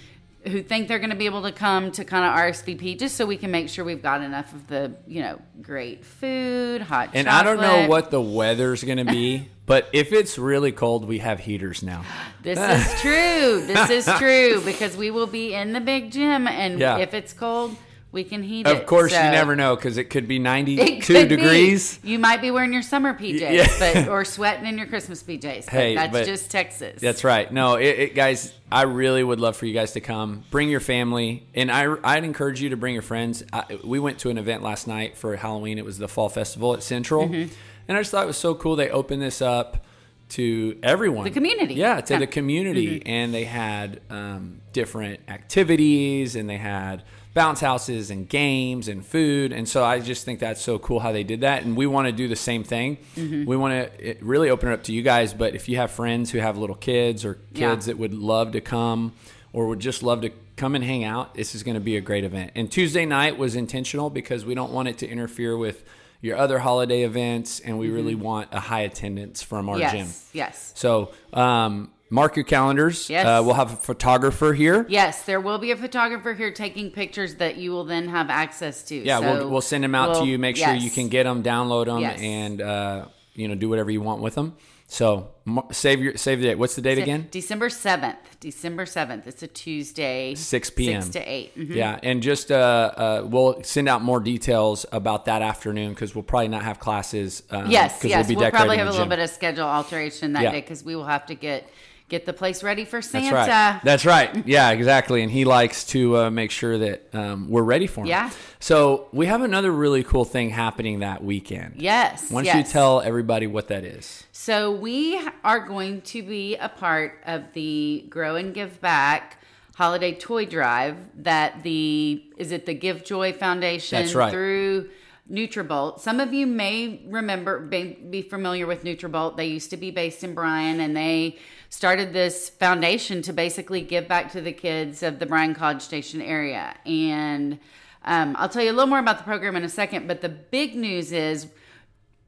who 0.46 0.62
think 0.62 0.88
they're 0.88 0.98
going 0.98 1.10
to 1.10 1.16
be 1.16 1.26
able 1.26 1.42
to 1.42 1.52
come 1.52 1.90
to 1.92 2.04
kind 2.04 2.24
of 2.24 2.34
RSVP, 2.34 2.98
just 2.98 3.16
so 3.16 3.26
we 3.26 3.36
can 3.36 3.50
make 3.50 3.68
sure 3.68 3.84
we've 3.84 4.02
got 4.02 4.22
enough 4.22 4.52
of 4.54 4.66
the 4.68 4.92
you 5.06 5.22
know 5.22 5.40
great 5.60 6.04
food, 6.04 6.80
hot. 6.82 7.10
And 7.14 7.28
I 7.28 7.42
don't 7.42 7.60
know 7.60 7.86
what 7.88 8.10
the 8.10 8.20
weather's 8.20 8.82
going 8.82 8.98
to 8.98 9.04
be, 9.12 9.48
but 9.66 9.88
if 9.92 10.12
it's 10.12 10.38
really 10.38 10.72
cold, 10.72 11.06
we 11.06 11.18
have 11.18 11.40
heaters 11.40 11.82
now. 11.82 12.04
This 12.42 12.58
is 12.58 13.00
true. 13.02 13.66
This 13.66 13.90
is 13.90 14.06
true 14.18 14.60
because 14.64 14.96
we 14.96 15.10
will 15.10 15.26
be 15.26 15.54
in 15.54 15.72
the 15.72 15.80
big 15.80 16.10
gym, 16.10 16.46
and 16.48 16.78
Yeah. 16.80 16.98
if 16.98 17.12
it's 17.14 17.32
cold, 17.32 17.76
we 18.12 18.24
can 18.24 18.42
heat 18.42 18.66
it. 18.66 18.76
Of 18.76 18.86
course, 18.86 19.12
you 19.12 19.18
never 19.18 19.54
know 19.54 19.76
because 19.76 19.96
it 19.96 20.10
could 20.10 20.26
be 20.26 20.38
92 20.40 21.00
could 21.02 21.28
be. 21.28 21.36
degrees. 21.36 21.98
You 22.02 22.18
might 22.18 22.40
be 22.40 22.50
wearing 22.50 22.72
your 22.72 22.82
summer 22.82 23.14
PJs, 23.14 23.40
Yeah. 23.52 23.66
but 23.78 24.08
or 24.12 24.24
sweating 24.24 24.66
in 24.66 24.76
your 24.78 24.86
Christmas 24.88 25.22
PJs. 25.22 25.66
But 25.66 25.72
Hey, 25.72 25.94
that's 25.94 26.12
but- 26.12 26.26
just 26.26 26.50
Texas. 26.50 27.00
That's 27.00 27.22
right. 27.24 27.52
No, 27.52 27.76
it, 27.76 27.86
it, 27.98 28.14
guys, 28.14 28.52
I 28.72 28.82
really 28.82 29.22
would 29.22 29.38
love 29.40 29.56
for 29.56 29.66
you 29.66 29.74
guys 29.74 29.92
to 29.92 30.00
come. 30.00 30.42
Bring 30.50 30.68
your 30.70 30.80
family, 30.80 31.46
and 31.54 31.70
I, 31.70 31.94
I'd 32.02 32.24
encourage 32.24 32.60
you 32.60 32.70
to 32.70 32.76
bring 32.76 32.94
your 32.94 33.02
friends. 33.02 33.44
I, 33.52 33.78
we 33.84 33.98
went 34.00 34.18
to 34.20 34.30
an 34.30 34.38
event 34.38 34.62
last 34.62 34.86
night 34.88 35.16
for 35.16 35.36
Halloween. 35.36 35.78
It 35.78 35.84
was 35.84 35.98
the 35.98 36.08
Fall 36.08 36.28
Festival 36.28 36.74
at 36.74 36.82
Central, 36.82 37.28
Mm-hmm. 37.28 37.52
and 37.88 37.96
I 37.96 38.00
just 38.00 38.10
thought 38.10 38.24
it 38.24 38.26
was 38.28 38.36
so 38.36 38.54
cool. 38.54 38.74
They 38.76 38.90
opened 38.90 39.22
this 39.22 39.40
up 39.40 39.84
to 40.30 40.78
everyone, 40.82 41.24
The 41.24 41.30
community. 41.30 41.74
Yeah, 41.74 42.00
to 42.00 42.12
Yeah. 42.14 42.16
Mm-hmm. 42.16 42.20
the 42.20 42.26
community, 42.28 43.02
and 43.06 43.34
they 43.34 43.44
had 43.44 44.00
um, 44.10 44.60
different 44.72 45.20
activities, 45.28 46.36
and 46.36 46.48
they 46.48 46.56
had 46.56 47.02
bounce 47.32 47.60
houses 47.60 48.10
and 48.10 48.28
games 48.28 48.88
and 48.88 49.06
food 49.06 49.52
and 49.52 49.68
so 49.68 49.84
i 49.84 50.00
just 50.00 50.24
think 50.24 50.40
that's 50.40 50.60
so 50.60 50.78
cool 50.80 50.98
how 51.00 51.12
they 51.12 51.22
did 51.22 51.42
that 51.42 51.62
and 51.62 51.76
we 51.76 51.86
want 51.86 52.06
to 52.06 52.12
do 52.12 52.26
the 52.26 52.34
same 52.36 52.64
thing 52.64 52.96
Mm-hmm. 53.16 53.44
we 53.44 53.56
want 53.56 53.72
to 53.98 54.16
really 54.20 54.50
open 54.50 54.68
it 54.70 54.72
up 54.74 54.82
to 54.84 54.92
you 54.92 55.02
guys 55.02 55.32
but 55.32 55.54
if 55.54 55.68
you 55.68 55.76
have 55.76 55.90
friends 55.92 56.30
who 56.32 56.38
have 56.38 56.58
little 56.58 56.74
kids 56.76 57.24
or 57.24 57.38
Yeah. 57.52 57.70
kids 57.70 57.86
that 57.86 57.98
would 57.98 58.12
love 58.14 58.52
to 58.52 58.60
come 58.60 59.12
or 59.52 59.68
would 59.68 59.80
just 59.80 60.02
love 60.02 60.22
to 60.22 60.30
come 60.56 60.74
and 60.74 60.82
hang 60.84 61.04
out 61.04 61.34
this 61.34 61.54
is 61.54 61.62
going 61.62 61.74
to 61.76 61.80
be 61.80 61.96
a 61.96 62.00
great 62.00 62.24
event 62.24 62.50
and 62.56 62.70
tuesday 62.70 63.06
night 63.06 63.38
was 63.38 63.54
intentional 63.54 64.10
because 64.10 64.44
we 64.44 64.54
don't 64.54 64.72
want 64.72 64.88
it 64.88 64.98
to 64.98 65.08
interfere 65.08 65.56
with 65.56 65.84
your 66.22 66.36
other 66.36 66.58
holiday 66.58 67.02
events 67.02 67.60
and 67.60 67.78
we 67.78 67.88
really 67.90 68.14
want 68.16 68.48
a 68.52 68.60
high 68.60 68.80
attendance 68.82 69.40
from 69.42 69.68
our 69.70 69.78
yes. 69.78 69.92
gym 69.92 70.08
Yes. 70.32 70.72
so 70.74 71.12
um, 71.32 71.90
mark 72.10 72.36
your 72.36 72.44
calendars 72.44 73.08
Yes. 73.08 73.24
uh, 73.24 73.42
we'll 73.44 73.54
have 73.54 73.72
a 73.72 73.76
photographer 73.76 74.52
here 74.52 74.84
Yes, 74.88 75.22
there 75.24 75.40
will 75.40 75.58
be 75.58 75.70
a 75.70 75.76
photographer 75.76 76.34
here 76.34 76.50
taking 76.52 76.90
pictures 76.90 77.36
that 77.36 77.56
you 77.56 77.70
will 77.70 77.84
then 77.84 78.08
have 78.08 78.28
access 78.30 78.82
to. 78.84 78.96
Yeah, 78.96 79.20
So 79.20 79.34
we'll, 79.38 79.50
we'll 79.50 79.60
send 79.60 79.84
them 79.84 79.94
out 79.94 80.10
we'll- 80.10 80.22
to 80.22 80.26
you. 80.26 80.38
Make 80.38 80.56
sure 80.56 80.74
you 80.74 80.90
can 80.90 81.08
get 81.08 81.24
them, 81.24 81.42
download 81.42 81.86
them, 81.86 82.00
Yes. 82.00 82.20
and 82.20 82.60
uh, 82.60 83.06
you 83.34 83.48
know 83.48 83.54
do 83.54 83.68
whatever 83.68 83.90
you 83.90 84.00
want 84.00 84.20
with 84.20 84.34
them. 84.34 84.56
So 84.88 85.28
save 85.70 86.00
your 86.00 86.16
save 86.16 86.40
the 86.40 86.46
date. 86.48 86.54
What's 86.56 86.74
the 86.74 86.82
date 86.82 86.98
again? 86.98 87.28
December 87.30 87.70
seventh. 87.70 88.16
December 88.40 88.86
seventh. 88.86 89.28
It's 89.28 89.42
a 89.42 89.46
Tuesday. 89.46 90.34
6 90.34 90.70
p.m. 90.70 91.02
Six 91.02 91.12
to 91.14 91.20
8 91.20 91.56
Mhm. 91.56 91.74
Yeah, 91.76 92.00
and 92.02 92.20
just 92.24 92.50
uh, 92.50 92.54
uh, 92.96 93.22
we'll 93.24 93.62
send 93.62 93.88
out 93.88 94.02
more 94.02 94.18
details 94.18 94.84
about 94.90 95.26
that 95.26 95.42
afternoon 95.42 95.90
because 95.90 96.14
we'll 96.16 96.24
probably 96.24 96.48
not 96.48 96.64
have 96.64 96.80
classes. 96.80 97.44
Um, 97.50 97.70
Yes, 97.70 98.00
yes. 98.02 98.26
be 98.26 98.34
We'll, 98.34 98.50
probably 98.50 98.78
have 98.78 98.88
a 98.88 98.90
little 98.90 99.06
bit 99.06 99.20
of 99.20 99.30
schedule 99.30 99.64
alteration 99.66 100.32
that 100.32 100.42
Yeah. 100.42 100.50
day 100.50 100.60
because 100.60 100.82
we 100.82 100.96
will 100.96 101.04
have 101.06 101.24
to 101.26 101.36
get 101.36 101.68
get 102.10 102.26
the 102.26 102.32
place 102.32 102.62
ready 102.62 102.84
for 102.84 103.00
Santa. 103.00 103.30
That's 103.30 103.48
right. 103.48 103.80
That's 103.84 104.04
right. 104.04 104.46
Yeah, 104.46 104.70
exactly. 104.70 105.22
And 105.22 105.30
he 105.30 105.44
likes 105.44 105.84
to 105.86 106.16
uh, 106.16 106.30
make 106.30 106.50
sure 106.50 106.76
that 106.76 107.14
um, 107.14 107.48
we're 107.48 107.62
ready 107.62 107.86
for 107.86 108.02
him. 108.02 108.08
Yeah. 108.08 108.30
So 108.58 109.08
we 109.12 109.26
have 109.26 109.40
another 109.40 109.70
really 109.70 110.02
cool 110.02 110.24
thing 110.24 110.50
happening 110.50 110.98
that 110.98 111.24
weekend. 111.24 111.76
yes. 111.76 112.30
Why 112.30 112.40
don't 112.40 112.46
yes. 112.46 112.66
you 112.66 112.72
tell 112.72 113.00
everybody 113.00 113.46
what 113.46 113.68
that 113.68 113.84
is? 113.84 114.24
So 114.32 114.72
we 114.72 115.20
are 115.44 115.60
going 115.60 116.02
to 116.02 116.22
be 116.22 116.56
a 116.56 116.68
part 116.68 117.20
of 117.24 117.44
the 117.54 118.04
Grow 118.10 118.34
and 118.36 118.52
Give 118.52 118.80
Back 118.80 119.38
holiday 119.76 120.12
toy 120.12 120.44
drive 120.44 120.98
that 121.22 121.62
the 121.62 122.22
is 122.36 122.52
it 122.52 122.66
the 122.66 122.74
Give 122.74 123.02
Joy 123.02 123.32
Foundation 123.32 124.00
That's 124.00 124.14
right. 124.14 124.30
through 124.30 124.90
Nutrabolt. 125.30 126.00
Some 126.00 126.20
of 126.20 126.34
you 126.34 126.46
may 126.46 127.00
remember 127.06 127.60
be, 127.60 127.94
be 127.94 128.20
familiar 128.20 128.66
with 128.66 128.84
Nutrabolt. 128.84 129.36
They 129.36 129.46
used 129.46 129.70
to 129.70 129.76
be 129.76 129.90
based 129.90 130.24
in 130.24 130.34
Bryan 130.34 130.80
and 130.80 130.96
they 130.96 131.38
started 131.70 132.12
this 132.12 132.48
foundation 132.50 133.22
to 133.22 133.32
basically 133.32 133.80
give 133.80 134.06
back 134.08 134.30
to 134.32 134.40
the 134.40 134.52
kids 134.52 135.02
of 135.02 135.18
the 135.20 135.26
Bryan 135.26 135.54
College 135.54 135.80
Station 135.80 136.20
area. 136.20 136.74
And 136.84 137.58
um, 138.04 138.34
I'll 138.38 138.48
tell 138.48 138.62
you 138.62 138.72
a 138.72 138.74
little 138.74 138.88
more 138.88 138.98
about 138.98 139.18
the 139.18 139.24
program 139.24 139.56
in 139.56 139.62
a 139.64 139.68
second, 139.68 140.06
but 140.08 140.20
the 140.20 140.28
big 140.28 140.74
news 140.74 141.12
is 141.12 141.46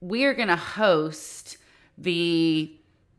we 0.00 0.24
are 0.24 0.32
going 0.34 0.48
to 0.48 0.56
host 0.56 1.58
the 1.98 2.76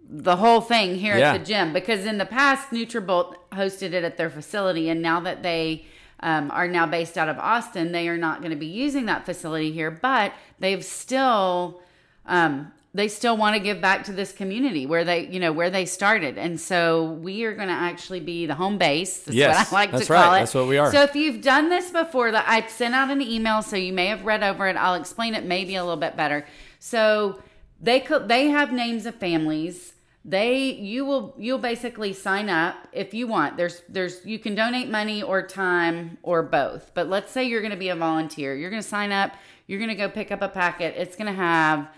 the 0.10 0.36
whole 0.36 0.60
thing 0.60 0.96
here 0.96 1.18
Yeah. 1.18 1.32
at 1.34 1.40
the 1.40 1.46
gym 1.46 1.72
because 1.72 2.06
in 2.06 2.18
the 2.18 2.26
past 2.26 2.70
Nutrabolt 2.72 3.36
hosted 3.54 3.94
it 3.94 4.04
at 4.04 4.18
their 4.18 4.30
facility 4.30 4.90
and 4.90 5.02
now 5.02 5.22
that 5.22 5.44
they 5.44 5.86
um, 6.20 6.52
are 6.52 6.68
now 6.68 6.86
based 6.86 7.18
out 7.18 7.30
of 7.30 7.40
Austin 7.40 7.94
they 7.94 8.10
are 8.10 8.18
not 8.18 8.40
going 8.42 8.52
to 8.52 8.58
be 8.58 8.66
using 8.68 9.06
that 9.06 9.26
facility 9.26 9.72
here 9.72 9.90
but 9.90 10.34
they've 10.60 10.84
still 10.84 11.82
um, 12.26 12.74
they 12.96 13.08
still 13.08 13.36
want 13.36 13.56
to 13.56 13.60
give 13.60 13.82
back 13.82 14.04
to 14.04 14.12
this 14.12 14.32
community 14.32 14.86
where 14.86 15.04
they 15.04 15.28
you 15.28 15.40
know 15.40 15.52
where 15.52 15.70
they 15.70 15.86
started. 15.86 16.38
And 16.38 16.60
so 16.60 17.06
we 17.22 17.44
are 17.44 17.54
going 17.54 17.68
to 17.70 17.74
actually 17.74 18.20
be 18.20 18.46
the 18.46 18.56
home 18.56 18.78
base 18.78 19.20
that's 19.20 19.36
Yes, 19.36 19.72
what 19.72 19.78
I 19.78 19.82
like 19.82 20.00
to 20.00 20.06
call 20.06 20.16
right. 20.16 20.38
it. 20.38 20.40
That's 20.42 20.54
what 20.54 20.68
we 20.68 20.78
are. 20.78 20.92
so 20.92 21.02
if 21.04 21.16
you've 21.16 21.42
done 21.42 21.70
this 21.70 21.90
before 21.92 22.32
that 22.32 22.46
I've 22.48 22.70
sent 22.70 22.94
out 22.94 23.10
an 23.10 23.22
email 23.22 23.62
so 23.62 23.76
you 23.76 23.94
may 23.94 24.08
have 24.08 24.26
read 24.26 24.44
over 24.44 24.68
it. 24.68 24.76
I'll 24.76 24.96
explain 24.96 25.34
it 25.34 25.44
maybe 25.46 25.76
a 25.76 25.84
little 25.84 26.00
bit 26.00 26.16
better. 26.16 26.46
So 26.80 27.42
they 27.82 28.00
could 28.00 28.28
they 28.28 28.48
have 28.48 28.72
names 28.72 29.06
of 29.06 29.16
families. 29.16 29.94
They 30.26 30.58
you 30.72 31.04
will 31.04 31.34
you'll 31.38 31.58
basically 31.58 32.14
sign 32.14 32.48
up 32.48 32.76
if 32.94 33.14
you 33.14 33.26
want. 33.28 33.58
There's 33.58 33.82
there's 33.90 34.24
you 34.24 34.38
can 34.38 34.54
donate 34.56 34.88
money 34.90 35.22
or 35.24 35.42
time 35.46 36.18
or 36.22 36.44
both. 36.44 36.92
But 36.94 37.10
let's 37.10 37.32
say 37.32 37.44
you're 37.44 37.62
going 37.62 37.72
to 37.72 37.78
be 37.78 37.90
a 37.90 37.96
volunteer. 37.96 38.56
You're 38.56 38.70
going 38.70 38.82
to 38.82 38.88
sign 38.88 39.12
up. 39.12 39.32
You're 39.68 39.80
going 39.80 39.90
to 39.90 39.96
go 39.96 40.10
pick 40.10 40.32
up 40.32 40.42
a 40.42 40.48
packet. 40.48 40.94
It's 40.96 41.16
going 41.16 41.28
to 41.28 41.34
have 41.34 41.90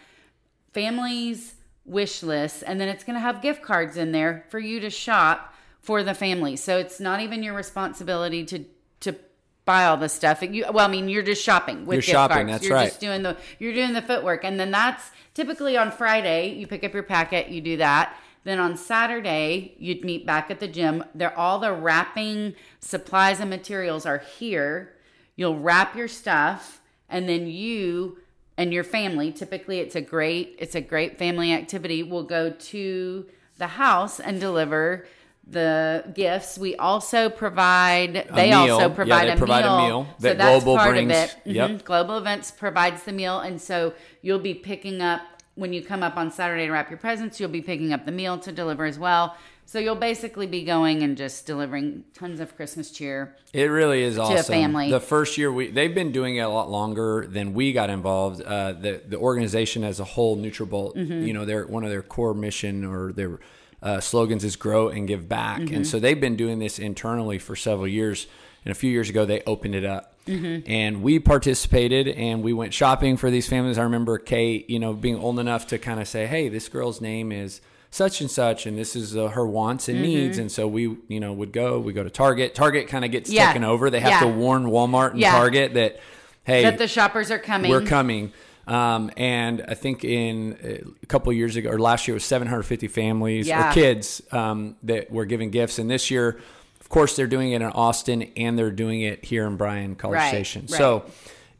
families 0.75 1.55
wish 1.85 2.21
lists 2.21 2.61
and 2.61 2.81
then 2.81 2.89
it's 2.89 3.03
going 3.05 3.15
to 3.15 3.19
have 3.21 3.41
gift 3.41 3.61
cards 3.61 3.95
in 3.95 4.11
there 4.11 4.43
for 4.49 4.59
you 4.59 4.81
to 4.81 4.89
shop 4.89 5.53
for 5.79 6.03
the 6.03 6.13
family. 6.13 6.55
So 6.57 6.77
it's 6.77 6.99
not 6.99 7.21
even 7.21 7.41
your 7.43 7.53
responsibility 7.53 8.43
to 8.45 8.65
to 9.01 9.15
buy 9.63 9.85
all 9.85 9.95
the 9.97 10.09
stuff. 10.09 10.41
You 10.41 10.65
well 10.73 10.85
i 10.85 10.89
mean 10.89 11.07
you're 11.07 11.23
just 11.23 11.41
shopping 11.41 11.85
with 11.85 11.95
You're 11.95 12.01
gift 12.01 12.11
shopping, 12.11 12.35
cards. 12.47 12.51
that's 12.51 12.65
you're 12.65 12.75
right. 12.75 12.89
just 12.89 12.99
doing 12.99 13.23
the 13.23 13.37
you're 13.57 13.73
doing 13.73 13.93
the 13.93 14.01
footwork. 14.01 14.43
And 14.43 14.59
then 14.59 14.71
that's 14.71 15.11
typically 15.33 15.77
on 15.77 15.91
friday 15.91 16.53
you 16.53 16.67
pick 16.67 16.83
up 16.83 16.93
your 16.93 17.03
packet 17.03 17.47
you 17.49 17.61
do 17.61 17.77
that. 17.77 18.17
Then 18.43 18.59
on 18.59 18.75
saturday 18.75 19.75
you'd 19.77 20.03
meet 20.03 20.25
back 20.25 20.51
at 20.51 20.59
the 20.59 20.67
gym. 20.67 21.05
There 21.15 21.37
all 21.37 21.59
the 21.59 21.71
wrapping 21.71 22.55
supplies 22.81 23.39
and 23.39 23.49
materials 23.49 24.05
are 24.05 24.19
here. 24.19 24.93
You'll 25.37 25.59
wrap 25.59 25.95
your 25.95 26.09
stuff 26.09 26.81
and 27.07 27.29
then 27.29 27.47
you 27.47 28.17
and 28.57 28.73
your 28.73 28.83
family 28.83 29.31
typically 29.31 29.79
it's 29.79 29.95
a 29.95 30.01
great 30.01 30.55
it's 30.59 30.75
a 30.75 30.81
great 30.81 31.17
family 31.17 31.51
activity 31.53 32.03
will 32.03 32.23
go 32.23 32.49
to 32.51 33.25
the 33.57 33.67
house 33.67 34.19
and 34.19 34.39
deliver 34.39 35.05
the 35.47 36.03
gifts 36.15 36.57
we 36.57 36.75
also 36.77 37.29
provide 37.29 38.27
they 38.33 38.49
meal. 38.49 38.59
also 38.73 38.89
Yeah, 38.89 38.95
provide, 38.95 39.27
they 39.27 39.33
a, 39.33 39.37
provide 39.37 39.65
a 39.65 39.77
meal. 39.77 39.87
meal 39.87 40.07
so 40.19 40.27
that 40.27 40.37
that's 40.39 40.63
Global 40.63 40.77
part 40.77 40.89
brings. 40.91 41.11
of 41.11 41.17
it 41.17 41.35
Yep. 41.45 41.69
Mhm. 41.69 41.83
global 41.83 42.17
events 42.17 42.49
provides 42.51 43.03
the 43.03 43.11
meal 43.11 43.39
and 43.39 43.61
so 43.61 43.93
you'll 44.21 44.39
be 44.39 44.53
picking 44.55 45.01
up 45.01 45.21
when 45.55 45.71
you 45.71 45.83
come 45.83 46.01
up 46.03 46.17
on 46.17 46.31
saturday 46.31 46.65
to 46.65 46.71
wrap 46.71 46.89
your 46.89 46.97
presents 46.97 47.39
you'll 47.39 47.49
be 47.49 47.61
picking 47.61 47.93
up 47.93 48.05
the 48.05 48.11
meal 48.11 48.37
to 48.39 48.51
deliver 48.51 48.85
as 48.85 48.97
well 48.97 49.35
so 49.65 49.79
you'll 49.79 49.95
basically 49.95 50.47
be 50.47 50.63
going 50.63 51.01
and 51.03 51.17
just 51.17 51.45
delivering 51.45 52.03
tons 52.13 52.39
of 52.39 52.55
christmas 52.55 52.91
cheer 52.91 53.35
It 53.53 53.65
really 53.65 54.03
is 54.03 54.17
awesome. 54.17 54.43
family. 54.45 54.89
The 54.89 54.99
first 54.99 55.37
year 55.37 55.51
we 55.51 55.69
they've 55.71 55.93
been 55.95 56.11
doing 56.11 56.35
it 56.37 56.41
a 56.41 56.49
lot 56.49 56.69
longer 56.69 57.25
than 57.27 57.53
we 57.53 57.73
got 57.73 57.89
involved. 57.89 58.41
Uh, 58.41 58.73
the 58.73 59.01
the 59.07 59.17
organization 59.17 59.83
as 59.83 59.99
a 59.99 60.03
whole, 60.03 60.37
Nutrabolt, 60.37 60.95
Mm-hmm. 60.95 61.25
you 61.27 61.33
know, 61.33 61.45
their 61.45 61.65
one 61.65 61.83
of 61.83 61.89
their 61.89 62.03
core 62.03 62.33
mission 62.33 62.83
or 62.85 63.11
their 63.13 63.39
uh, 63.83 63.99
slogans 63.99 64.43
is 64.43 64.55
grow 64.55 64.89
and 64.89 65.07
give 65.07 65.27
back, 65.29 65.61
Mm-hmm. 65.61 65.75
and 65.75 65.87
so 65.87 65.99
they've 65.99 66.19
been 66.19 66.35
doing 66.35 66.59
this 66.59 66.79
internally 66.79 67.37
for 67.39 67.55
several 67.55 67.87
years. 67.87 68.27
And 68.65 68.71
a 68.71 68.75
few 68.75 68.89
years 68.89 69.09
ago, 69.11 69.25
they 69.25 69.43
opened 69.45 69.75
it 69.75 69.85
up. 69.85 70.13
Mm-hmm. 70.25 70.67
And 70.71 71.03
we 71.03 71.19
participated 71.19 72.07
and 72.07 72.41
we 72.41 72.51
went 72.51 72.73
shopping 72.73 73.15
for 73.15 73.29
these 73.29 73.47
families. 73.47 73.77
I 73.77 73.83
remember 73.83 74.17
Kate, 74.17 74.67
you 74.71 74.79
know, 74.79 74.91
being 74.93 75.17
old 75.19 75.37
enough 75.37 75.67
to 75.67 75.77
kind 75.77 75.99
of 75.99 76.07
say, 76.07 76.25
"Hey, 76.25 76.49
this 76.49 76.67
girl's 76.67 76.99
name 76.99 77.31
is 77.31 77.61
such 77.95 78.21
and 78.21 78.29
such, 78.29 78.65
and 78.65 78.77
this 78.77 78.95
is 78.95 79.15
uh, 79.15 79.29
her 79.29 79.45
wants 79.45 79.87
and 79.87 79.97
Mm-hmm. 79.97 80.05
needs." 80.05 80.37
And 80.37 80.51
so 80.51 80.67
we, 80.67 80.97
you 81.07 81.19
know, 81.19 81.31
would 81.33 81.51
go. 81.51 81.79
We 81.79 81.93
go 81.93 82.03
to 82.03 82.09
Target. 82.09 82.53
Target 82.55 82.87
kind 82.87 83.05
of 83.05 83.11
gets 83.11 83.29
Yeah. 83.29 83.47
taken 83.47 83.63
over. 83.63 83.89
They 83.89 83.99
have 84.01 84.11
Yeah. 84.11 84.19
to 84.21 84.27
warn 84.27 84.65
Walmart 84.65 85.11
and 85.11 85.19
Yeah. 85.19 85.31
Target 85.31 85.73
that, 85.75 85.99
hey, 86.43 86.63
that 86.63 86.77
the 86.77 86.87
shoppers 86.87 87.31
are 87.31 87.39
coming 87.39 87.71
we're 87.71 87.81
coming. 87.81 88.31
Um, 88.67 89.11
and 89.15 89.63
I 89.67 89.75
think 89.75 90.03
in 90.03 90.53
uh, 90.63 90.89
a 91.03 91.05
couple 91.05 91.29
of 91.31 91.37
years 91.37 91.55
ago 91.55 91.69
or 91.69 91.77
last 91.79 92.07
year 92.07 92.15
it 92.15 92.17
was 92.17 92.25
750 92.25 92.87
families 92.87 93.47
or 93.49 93.71
kids 93.71 94.23
um, 94.31 94.75
that 94.83 95.11
were 95.11 95.25
giving 95.25 95.51
gifts. 95.51 95.77
And 95.77 95.87
this 95.89 96.09
year, 96.09 96.39
of 96.81 96.89
course, 96.89 97.15
they're 97.15 97.27
doing 97.27 97.51
it 97.51 97.61
in 97.61 97.67
Austin 97.67 98.23
and 98.35 98.57
they're 98.57 98.71
doing 98.71 99.01
it 99.01 99.23
here 99.23 99.45
in 99.45 99.55
Bryan 99.55 99.93
College 99.95 100.17
Right, 100.17 100.29
Station. 100.29 100.63
right. 100.63 100.77
So 100.79 101.05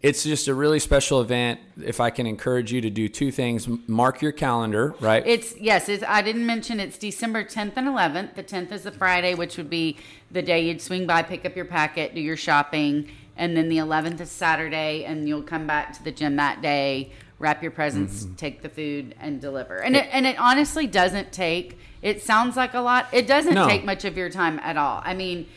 it's 0.05 0.23
just 0.23 0.47
a 0.47 0.53
really 0.53 0.79
special 0.79 1.19
event. 1.19 1.59
If 1.81 1.99
I 1.99 2.11
can 2.11 2.27
encourage 2.27 2.71
you 2.71 2.79
to 2.81 2.89
do 2.91 3.09
two 3.09 3.31
things, 3.31 3.67
mark 3.87 4.21
your 4.21 4.31
calendar, 4.31 4.93
right? 4.99 5.25
It's 5.25 5.55
yes, 5.57 5.89
it's 5.89 6.03
I 6.07 6.21
didn't 6.21 6.45
mention 6.45 6.79
it's 6.79 6.97
December 6.97 7.43
10th 7.43 7.73
and 7.75 7.87
11th. 7.87 8.35
The 8.35 8.43
10th 8.43 8.71
is 8.71 8.83
the 8.83 8.91
Friday, 8.91 9.33
which 9.33 9.57
would 9.57 9.69
be 9.69 9.97
the 10.29 10.43
day 10.43 10.61
you'd 10.67 10.81
swing 10.81 11.07
by, 11.07 11.23
pick 11.23 11.43
up 11.45 11.55
your 11.55 11.65
packet, 11.65 12.13
do 12.13 12.21
your 12.21 12.37
shopping, 12.37 13.09
and 13.35 13.57
then 13.57 13.67
the 13.67 13.77
11th 13.77 14.21
is 14.21 14.29
Saturday 14.29 15.05
and 15.05 15.27
you'll 15.27 15.41
come 15.41 15.65
back 15.65 15.93
to 15.97 16.03
the 16.03 16.11
gym 16.11 16.35
that 16.35 16.61
day, 16.61 17.11
wrap 17.39 17.63
your 17.63 17.71
presents, 17.71 18.25
Mm-hmm. 18.25 18.35
take 18.35 18.61
the 18.61 18.69
food 18.69 19.15
and 19.19 19.41
deliver. 19.41 19.77
And 19.77 19.95
it 19.95 20.07
and 20.11 20.27
it 20.27 20.37
honestly 20.37 20.85
doesn't 20.85 21.31
take 21.31 21.79
it 22.03 22.21
sounds 22.21 22.55
like 22.55 22.75
a 22.75 22.79
lot. 22.81 23.07
It 23.11 23.25
doesn't 23.25 23.55
No. 23.55 23.67
take 23.67 23.83
much 23.83 24.05
of 24.05 24.15
your 24.15 24.29
time 24.29 24.59
at 24.59 24.77
all. 24.77 25.01
I 25.03 25.15
mean, 25.15 25.47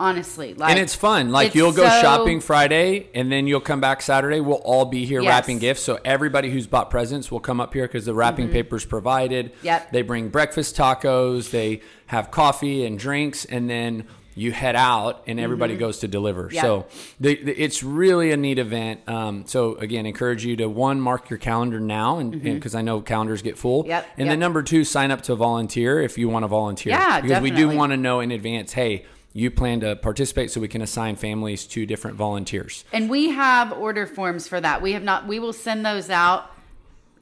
honestly, 0.00 0.54
like 0.54 0.70
and 0.70 0.78
it's 0.80 0.94
fun. 0.96 1.30
Like 1.30 1.48
it's 1.48 1.56
you'll 1.56 1.72
go 1.72 1.88
so- 1.88 2.00
shopping 2.00 2.40
Friday, 2.40 3.08
and 3.14 3.30
then 3.30 3.46
you'll 3.46 3.60
come 3.60 3.80
back 3.80 4.02
Saturday. 4.02 4.40
We'll 4.40 4.56
all 4.56 4.86
be 4.86 5.04
here 5.04 5.20
Yes. 5.20 5.28
wrapping 5.28 5.58
gifts. 5.60 5.82
So 5.82 6.00
everybody 6.04 6.50
who's 6.50 6.66
bought 6.66 6.90
presents 6.90 7.30
will 7.30 7.38
come 7.40 7.60
up 7.60 7.72
here 7.74 7.86
because 7.86 8.06
the 8.06 8.14
wrapping 8.14 8.48
paper's 8.48 8.84
provided. 8.84 9.52
Mm-hmm. 9.52 9.66
Yep. 9.66 9.92
They 9.92 10.02
bring 10.02 10.28
breakfast 10.30 10.76
tacos. 10.76 11.50
They 11.50 11.82
have 12.06 12.30
coffee 12.32 12.84
and 12.84 12.98
drinks, 12.98 13.44
and 13.44 13.70
then 13.70 14.06
you 14.36 14.52
head 14.52 14.76
out, 14.76 15.22
and 15.26 15.38
everybody 15.38 15.76
goes 15.76 15.98
to 15.98 16.08
deliver. 16.08 16.44
Mm-hmm. 16.44 16.54
Yep. 16.54 16.62
So 16.64 16.86
the, 17.18 17.44
the, 17.44 17.52
it's 17.62 17.82
really 17.82 18.30
a 18.30 18.36
neat 18.36 18.58
event. 18.58 19.00
Um, 19.06 19.44
so 19.46 19.74
again, 19.74 20.06
encourage 20.06 20.44
you 20.46 20.56
to 20.56 20.68
one 20.68 21.00
mark 21.00 21.28
your 21.28 21.38
calendar 21.38 21.78
now, 21.78 22.18
and 22.18 22.40
because 22.42 22.74
I 22.74 22.80
know 22.80 23.02
calendars 23.02 23.42
get 23.42 23.58
full. 23.58 23.82
Mm-hmm. 23.82 23.90
Yep, 23.90 24.06
And 24.16 24.26
yep. 24.26 24.32
then 24.32 24.38
number 24.38 24.62
two, 24.62 24.84
sign 24.84 25.10
up 25.10 25.20
to 25.22 25.34
volunteer 25.34 26.00
if 26.00 26.16
you 26.16 26.28
want 26.28 26.44
to 26.44 26.48
volunteer. 26.48 26.92
Yeah, 26.92 27.20
because 27.20 27.42
we 27.42 27.50
do 27.50 27.68
want 27.68 27.90
to 27.92 27.96
know 27.98 28.20
in 28.20 28.30
advance. 28.30 28.72
Hey 28.72 29.04
you 29.32 29.50
plan 29.50 29.80
to 29.80 29.96
participate 29.96 30.50
so 30.50 30.60
we 30.60 30.68
can 30.68 30.82
assign 30.82 31.16
families 31.16 31.66
to 31.66 31.86
different 31.86 32.16
volunteers. 32.16 32.84
And 32.92 33.08
we 33.08 33.30
have 33.30 33.72
order 33.72 34.06
forms 34.06 34.48
for 34.48 34.60
that. 34.60 34.82
We 34.82 34.92
have 34.92 35.02
not. 35.02 35.26
We 35.26 35.38
will 35.38 35.52
send 35.52 35.86
those 35.86 36.10
out 36.10 36.50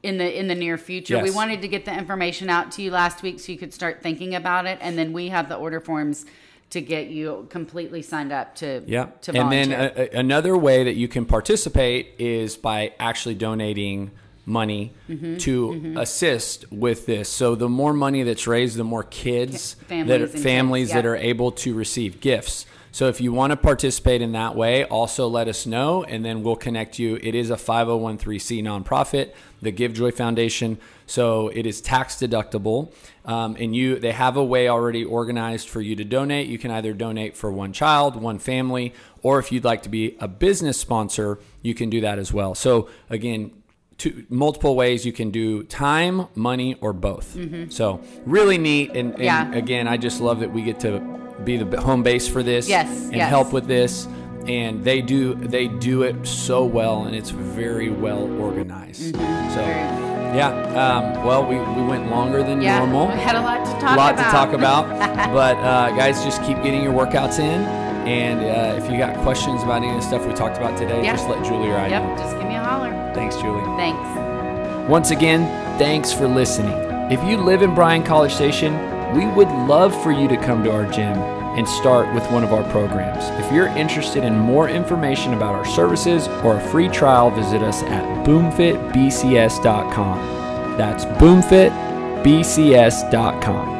in 0.01 0.17
the 0.17 0.39
in 0.39 0.47
the 0.47 0.55
near 0.55 0.77
future. 0.77 1.21
We 1.21 1.31
wanted 1.31 1.61
to 1.61 1.67
get 1.67 1.85
the 1.85 1.95
information 1.95 2.49
out 2.49 2.71
to 2.73 2.81
you 2.81 2.91
last 2.91 3.21
week 3.21 3.39
so 3.39 3.51
you 3.51 3.57
could 3.57 3.73
start 3.73 4.01
thinking 4.01 4.33
about 4.33 4.65
it, 4.65 4.79
and 4.81 4.97
then 4.97 5.13
we 5.13 5.29
have 5.29 5.49
the 5.49 5.55
order 5.55 5.79
forms 5.79 6.25
to 6.71 6.81
get 6.81 7.07
you 7.07 7.47
completely 7.49 8.01
signed 8.01 8.31
up 8.31 8.55
to 8.55 8.83
Yeah. 8.85 9.07
to 9.21 9.35
and 9.35 9.51
then 9.51 9.73
uh, 9.73 9.91
a, 9.95 10.19
another 10.19 10.55
way 10.55 10.83
that 10.83 10.93
you 10.93 11.07
can 11.07 11.25
participate 11.25 12.13
is 12.19 12.57
by 12.57 12.93
actually 12.99 13.33
donating 13.35 14.11
money 14.49 14.91
Mm-hmm. 15.09 15.37
to 15.37 15.95
assist 15.97 16.71
with 16.71 17.05
this. 17.05 17.29
So 17.29 17.55
the 17.55 17.69
more 17.69 17.93
money 17.93 18.23
that's 18.23 18.45
raised, 18.47 18.77
the 18.77 18.83
more 18.83 19.03
kids 19.03 19.75
Ki- 19.87 20.03
families 20.03 20.07
that 20.09 20.21
are, 20.21 20.23
and 20.23 20.31
kids, 20.33 20.43
families 20.43 20.91
that 20.91 21.05
are 21.05 21.15
able 21.15 21.51
to 21.53 21.73
receive 21.73 22.19
gifts. 22.19 22.65
So 22.91 23.07
if 23.07 23.21
you 23.21 23.31
want 23.31 23.51
to 23.51 23.57
participate 23.57 24.21
in 24.21 24.31
that 24.33 24.55
way, 24.55 24.83
also 24.83 25.27
let 25.27 25.47
us 25.47 25.65
know 25.67 26.03
and 26.03 26.25
then 26.25 26.41
we'll 26.43 26.55
connect 26.55 26.97
you. 26.99 27.19
It 27.21 27.35
is 27.35 27.49
a 27.51 27.55
5013C 27.55 28.63
nonprofit, 28.63 29.33
the 29.61 29.71
Give 29.71 29.93
Joy 29.93 30.11
Foundation. 30.11 30.79
So 31.05 31.49
it 31.49 31.65
is 31.65 31.81
tax 31.81 32.15
deductible. 32.15 32.91
Um, 33.25 33.55
and 33.59 33.75
you 33.75 33.99
they 33.99 34.11
have 34.11 34.37
a 34.37 34.43
way 34.43 34.67
already 34.67 35.03
organized 35.05 35.69
for 35.69 35.81
you 35.81 35.95
to 35.97 36.03
donate. 36.03 36.47
You 36.47 36.57
can 36.57 36.71
either 36.71 36.93
donate 36.93 37.37
for 37.37 37.51
one 37.51 37.73
child, 37.73 38.15
one 38.15 38.39
family, 38.39 38.93
or 39.21 39.37
if 39.37 39.51
you'd 39.51 39.63
like 39.63 39.83
to 39.83 39.89
be 39.89 40.17
a 40.19 40.27
business 40.27 40.79
sponsor, 40.79 41.39
you 41.61 41.75
can 41.75 41.89
do 41.91 42.01
that 42.01 42.17
as 42.17 42.33
well. 42.33 42.55
So 42.55 42.89
again, 43.09 43.51
two 43.99 44.25
multiple 44.29 44.75
ways 44.75 45.05
you 45.05 45.13
can 45.13 45.29
do 45.29 45.61
time, 45.63 46.25
money, 46.33 46.75
or 46.81 46.91
both. 46.93 47.37
So 47.71 48.01
really 48.25 48.57
neat. 48.57 48.89
And, 48.89 48.97
and 48.97 49.13
Mm-hmm. 49.13 49.21
Yeah. 49.23 49.53
again, 49.53 49.87
I 49.87 49.97
just 49.97 50.19
love 50.21 50.39
that 50.39 50.51
we 50.51 50.63
get 50.63 50.79
to 50.79 50.99
be 51.43 51.57
the 51.57 51.79
home 51.79 52.01
base 52.01 52.27
for 52.27 52.41
this. 52.41 52.67
Yes, 52.67 52.87
and 53.05 53.15
yes. 53.15 53.29
help 53.29 53.53
with 53.53 53.67
this. 53.67 54.07
And 54.47 54.83
they 54.83 55.01
do 55.01 55.35
they 55.35 55.67
do 55.67 56.01
it 56.03 56.25
so 56.25 56.65
well, 56.65 57.03
and 57.03 57.15
it's 57.15 57.29
very 57.29 57.89
well 57.91 58.23
organized. 58.41 59.13
So 59.13 59.19
Mm-hmm. 59.21 59.55
Very- 59.55 60.09
yeah. 60.29 60.49
Um, 60.77 61.25
well, 61.25 61.43
we, 61.43 61.55
we 61.57 61.87
went 61.87 62.11
longer 62.11 62.43
than 62.43 62.61
yeah, 62.61 62.77
normal 62.77 63.07
we 63.07 63.13
had 63.19 63.35
a 63.35 63.41
lot 63.41 63.65
to 63.65 63.71
talk 63.81 63.93
a 63.95 63.97
lot 63.97 64.13
about. 64.13 64.25
to 64.25 64.31
talk 64.31 64.53
about. 64.53 65.33
but 65.33 65.57
uh, 65.57 65.89
guys, 65.97 66.23
just 66.23 66.43
keep 66.43 66.57
getting 66.61 66.83
your 66.83 66.93
workouts 66.93 67.39
in. 67.39 67.61
And 68.07 68.39
uh, 68.39 68.81
if 68.81 68.91
you 68.91 68.97
got 68.97 69.15
questions 69.23 69.63
about 69.63 69.77
any 69.77 69.89
of 69.89 69.95
the 69.95 70.01
stuff 70.01 70.25
we 70.25 70.33
talked 70.33 70.57
about 70.57 70.77
today, 70.77 71.03
yeah. 71.03 71.15
just 71.15 71.29
let 71.29 71.43
Julie 71.45 71.69
or 71.69 71.77
I 71.77 71.87
yep, 71.87 72.03
know. 72.03 72.17
Just 72.17 72.37
give 72.37 72.47
me 72.47 72.55
a 72.55 72.63
holler. 72.63 72.89
Thanks, 73.13 73.35
Julie. 73.37 73.63
Thanks. 73.77 74.89
Once 74.89 75.11
again, 75.11 75.47
thanks 75.77 76.11
for 76.11 76.27
listening. 76.27 76.73
If 77.11 77.23
you 77.23 77.37
live 77.37 77.61
in 77.61 77.75
Bryan 77.75 78.03
College 78.03 78.33
Station, 78.33 78.73
we 79.15 79.27
would 79.27 79.49
love 79.67 79.93
for 80.03 80.11
you 80.11 80.27
to 80.27 80.37
come 80.37 80.63
to 80.63 80.71
our 80.71 80.85
gym 80.91 81.17
and 81.57 81.67
start 81.67 82.13
with 82.13 82.23
one 82.31 82.43
of 82.43 82.53
our 82.53 82.63
programs. 82.71 83.25
If 83.43 83.51
you're 83.51 83.65
interested 83.67 84.23
in 84.23 84.37
more 84.37 84.69
information 84.69 85.33
about 85.33 85.55
our 85.55 85.65
services 85.65 86.27
or 86.43 86.57
a 86.57 86.61
free 86.69 86.87
trial, 86.87 87.31
visit 87.31 87.63
us 87.63 87.81
at 87.83 88.03
boomfitbcs.com. 88.25 90.77
That's 90.77 91.05
boomfitbcs.com. 91.05 93.78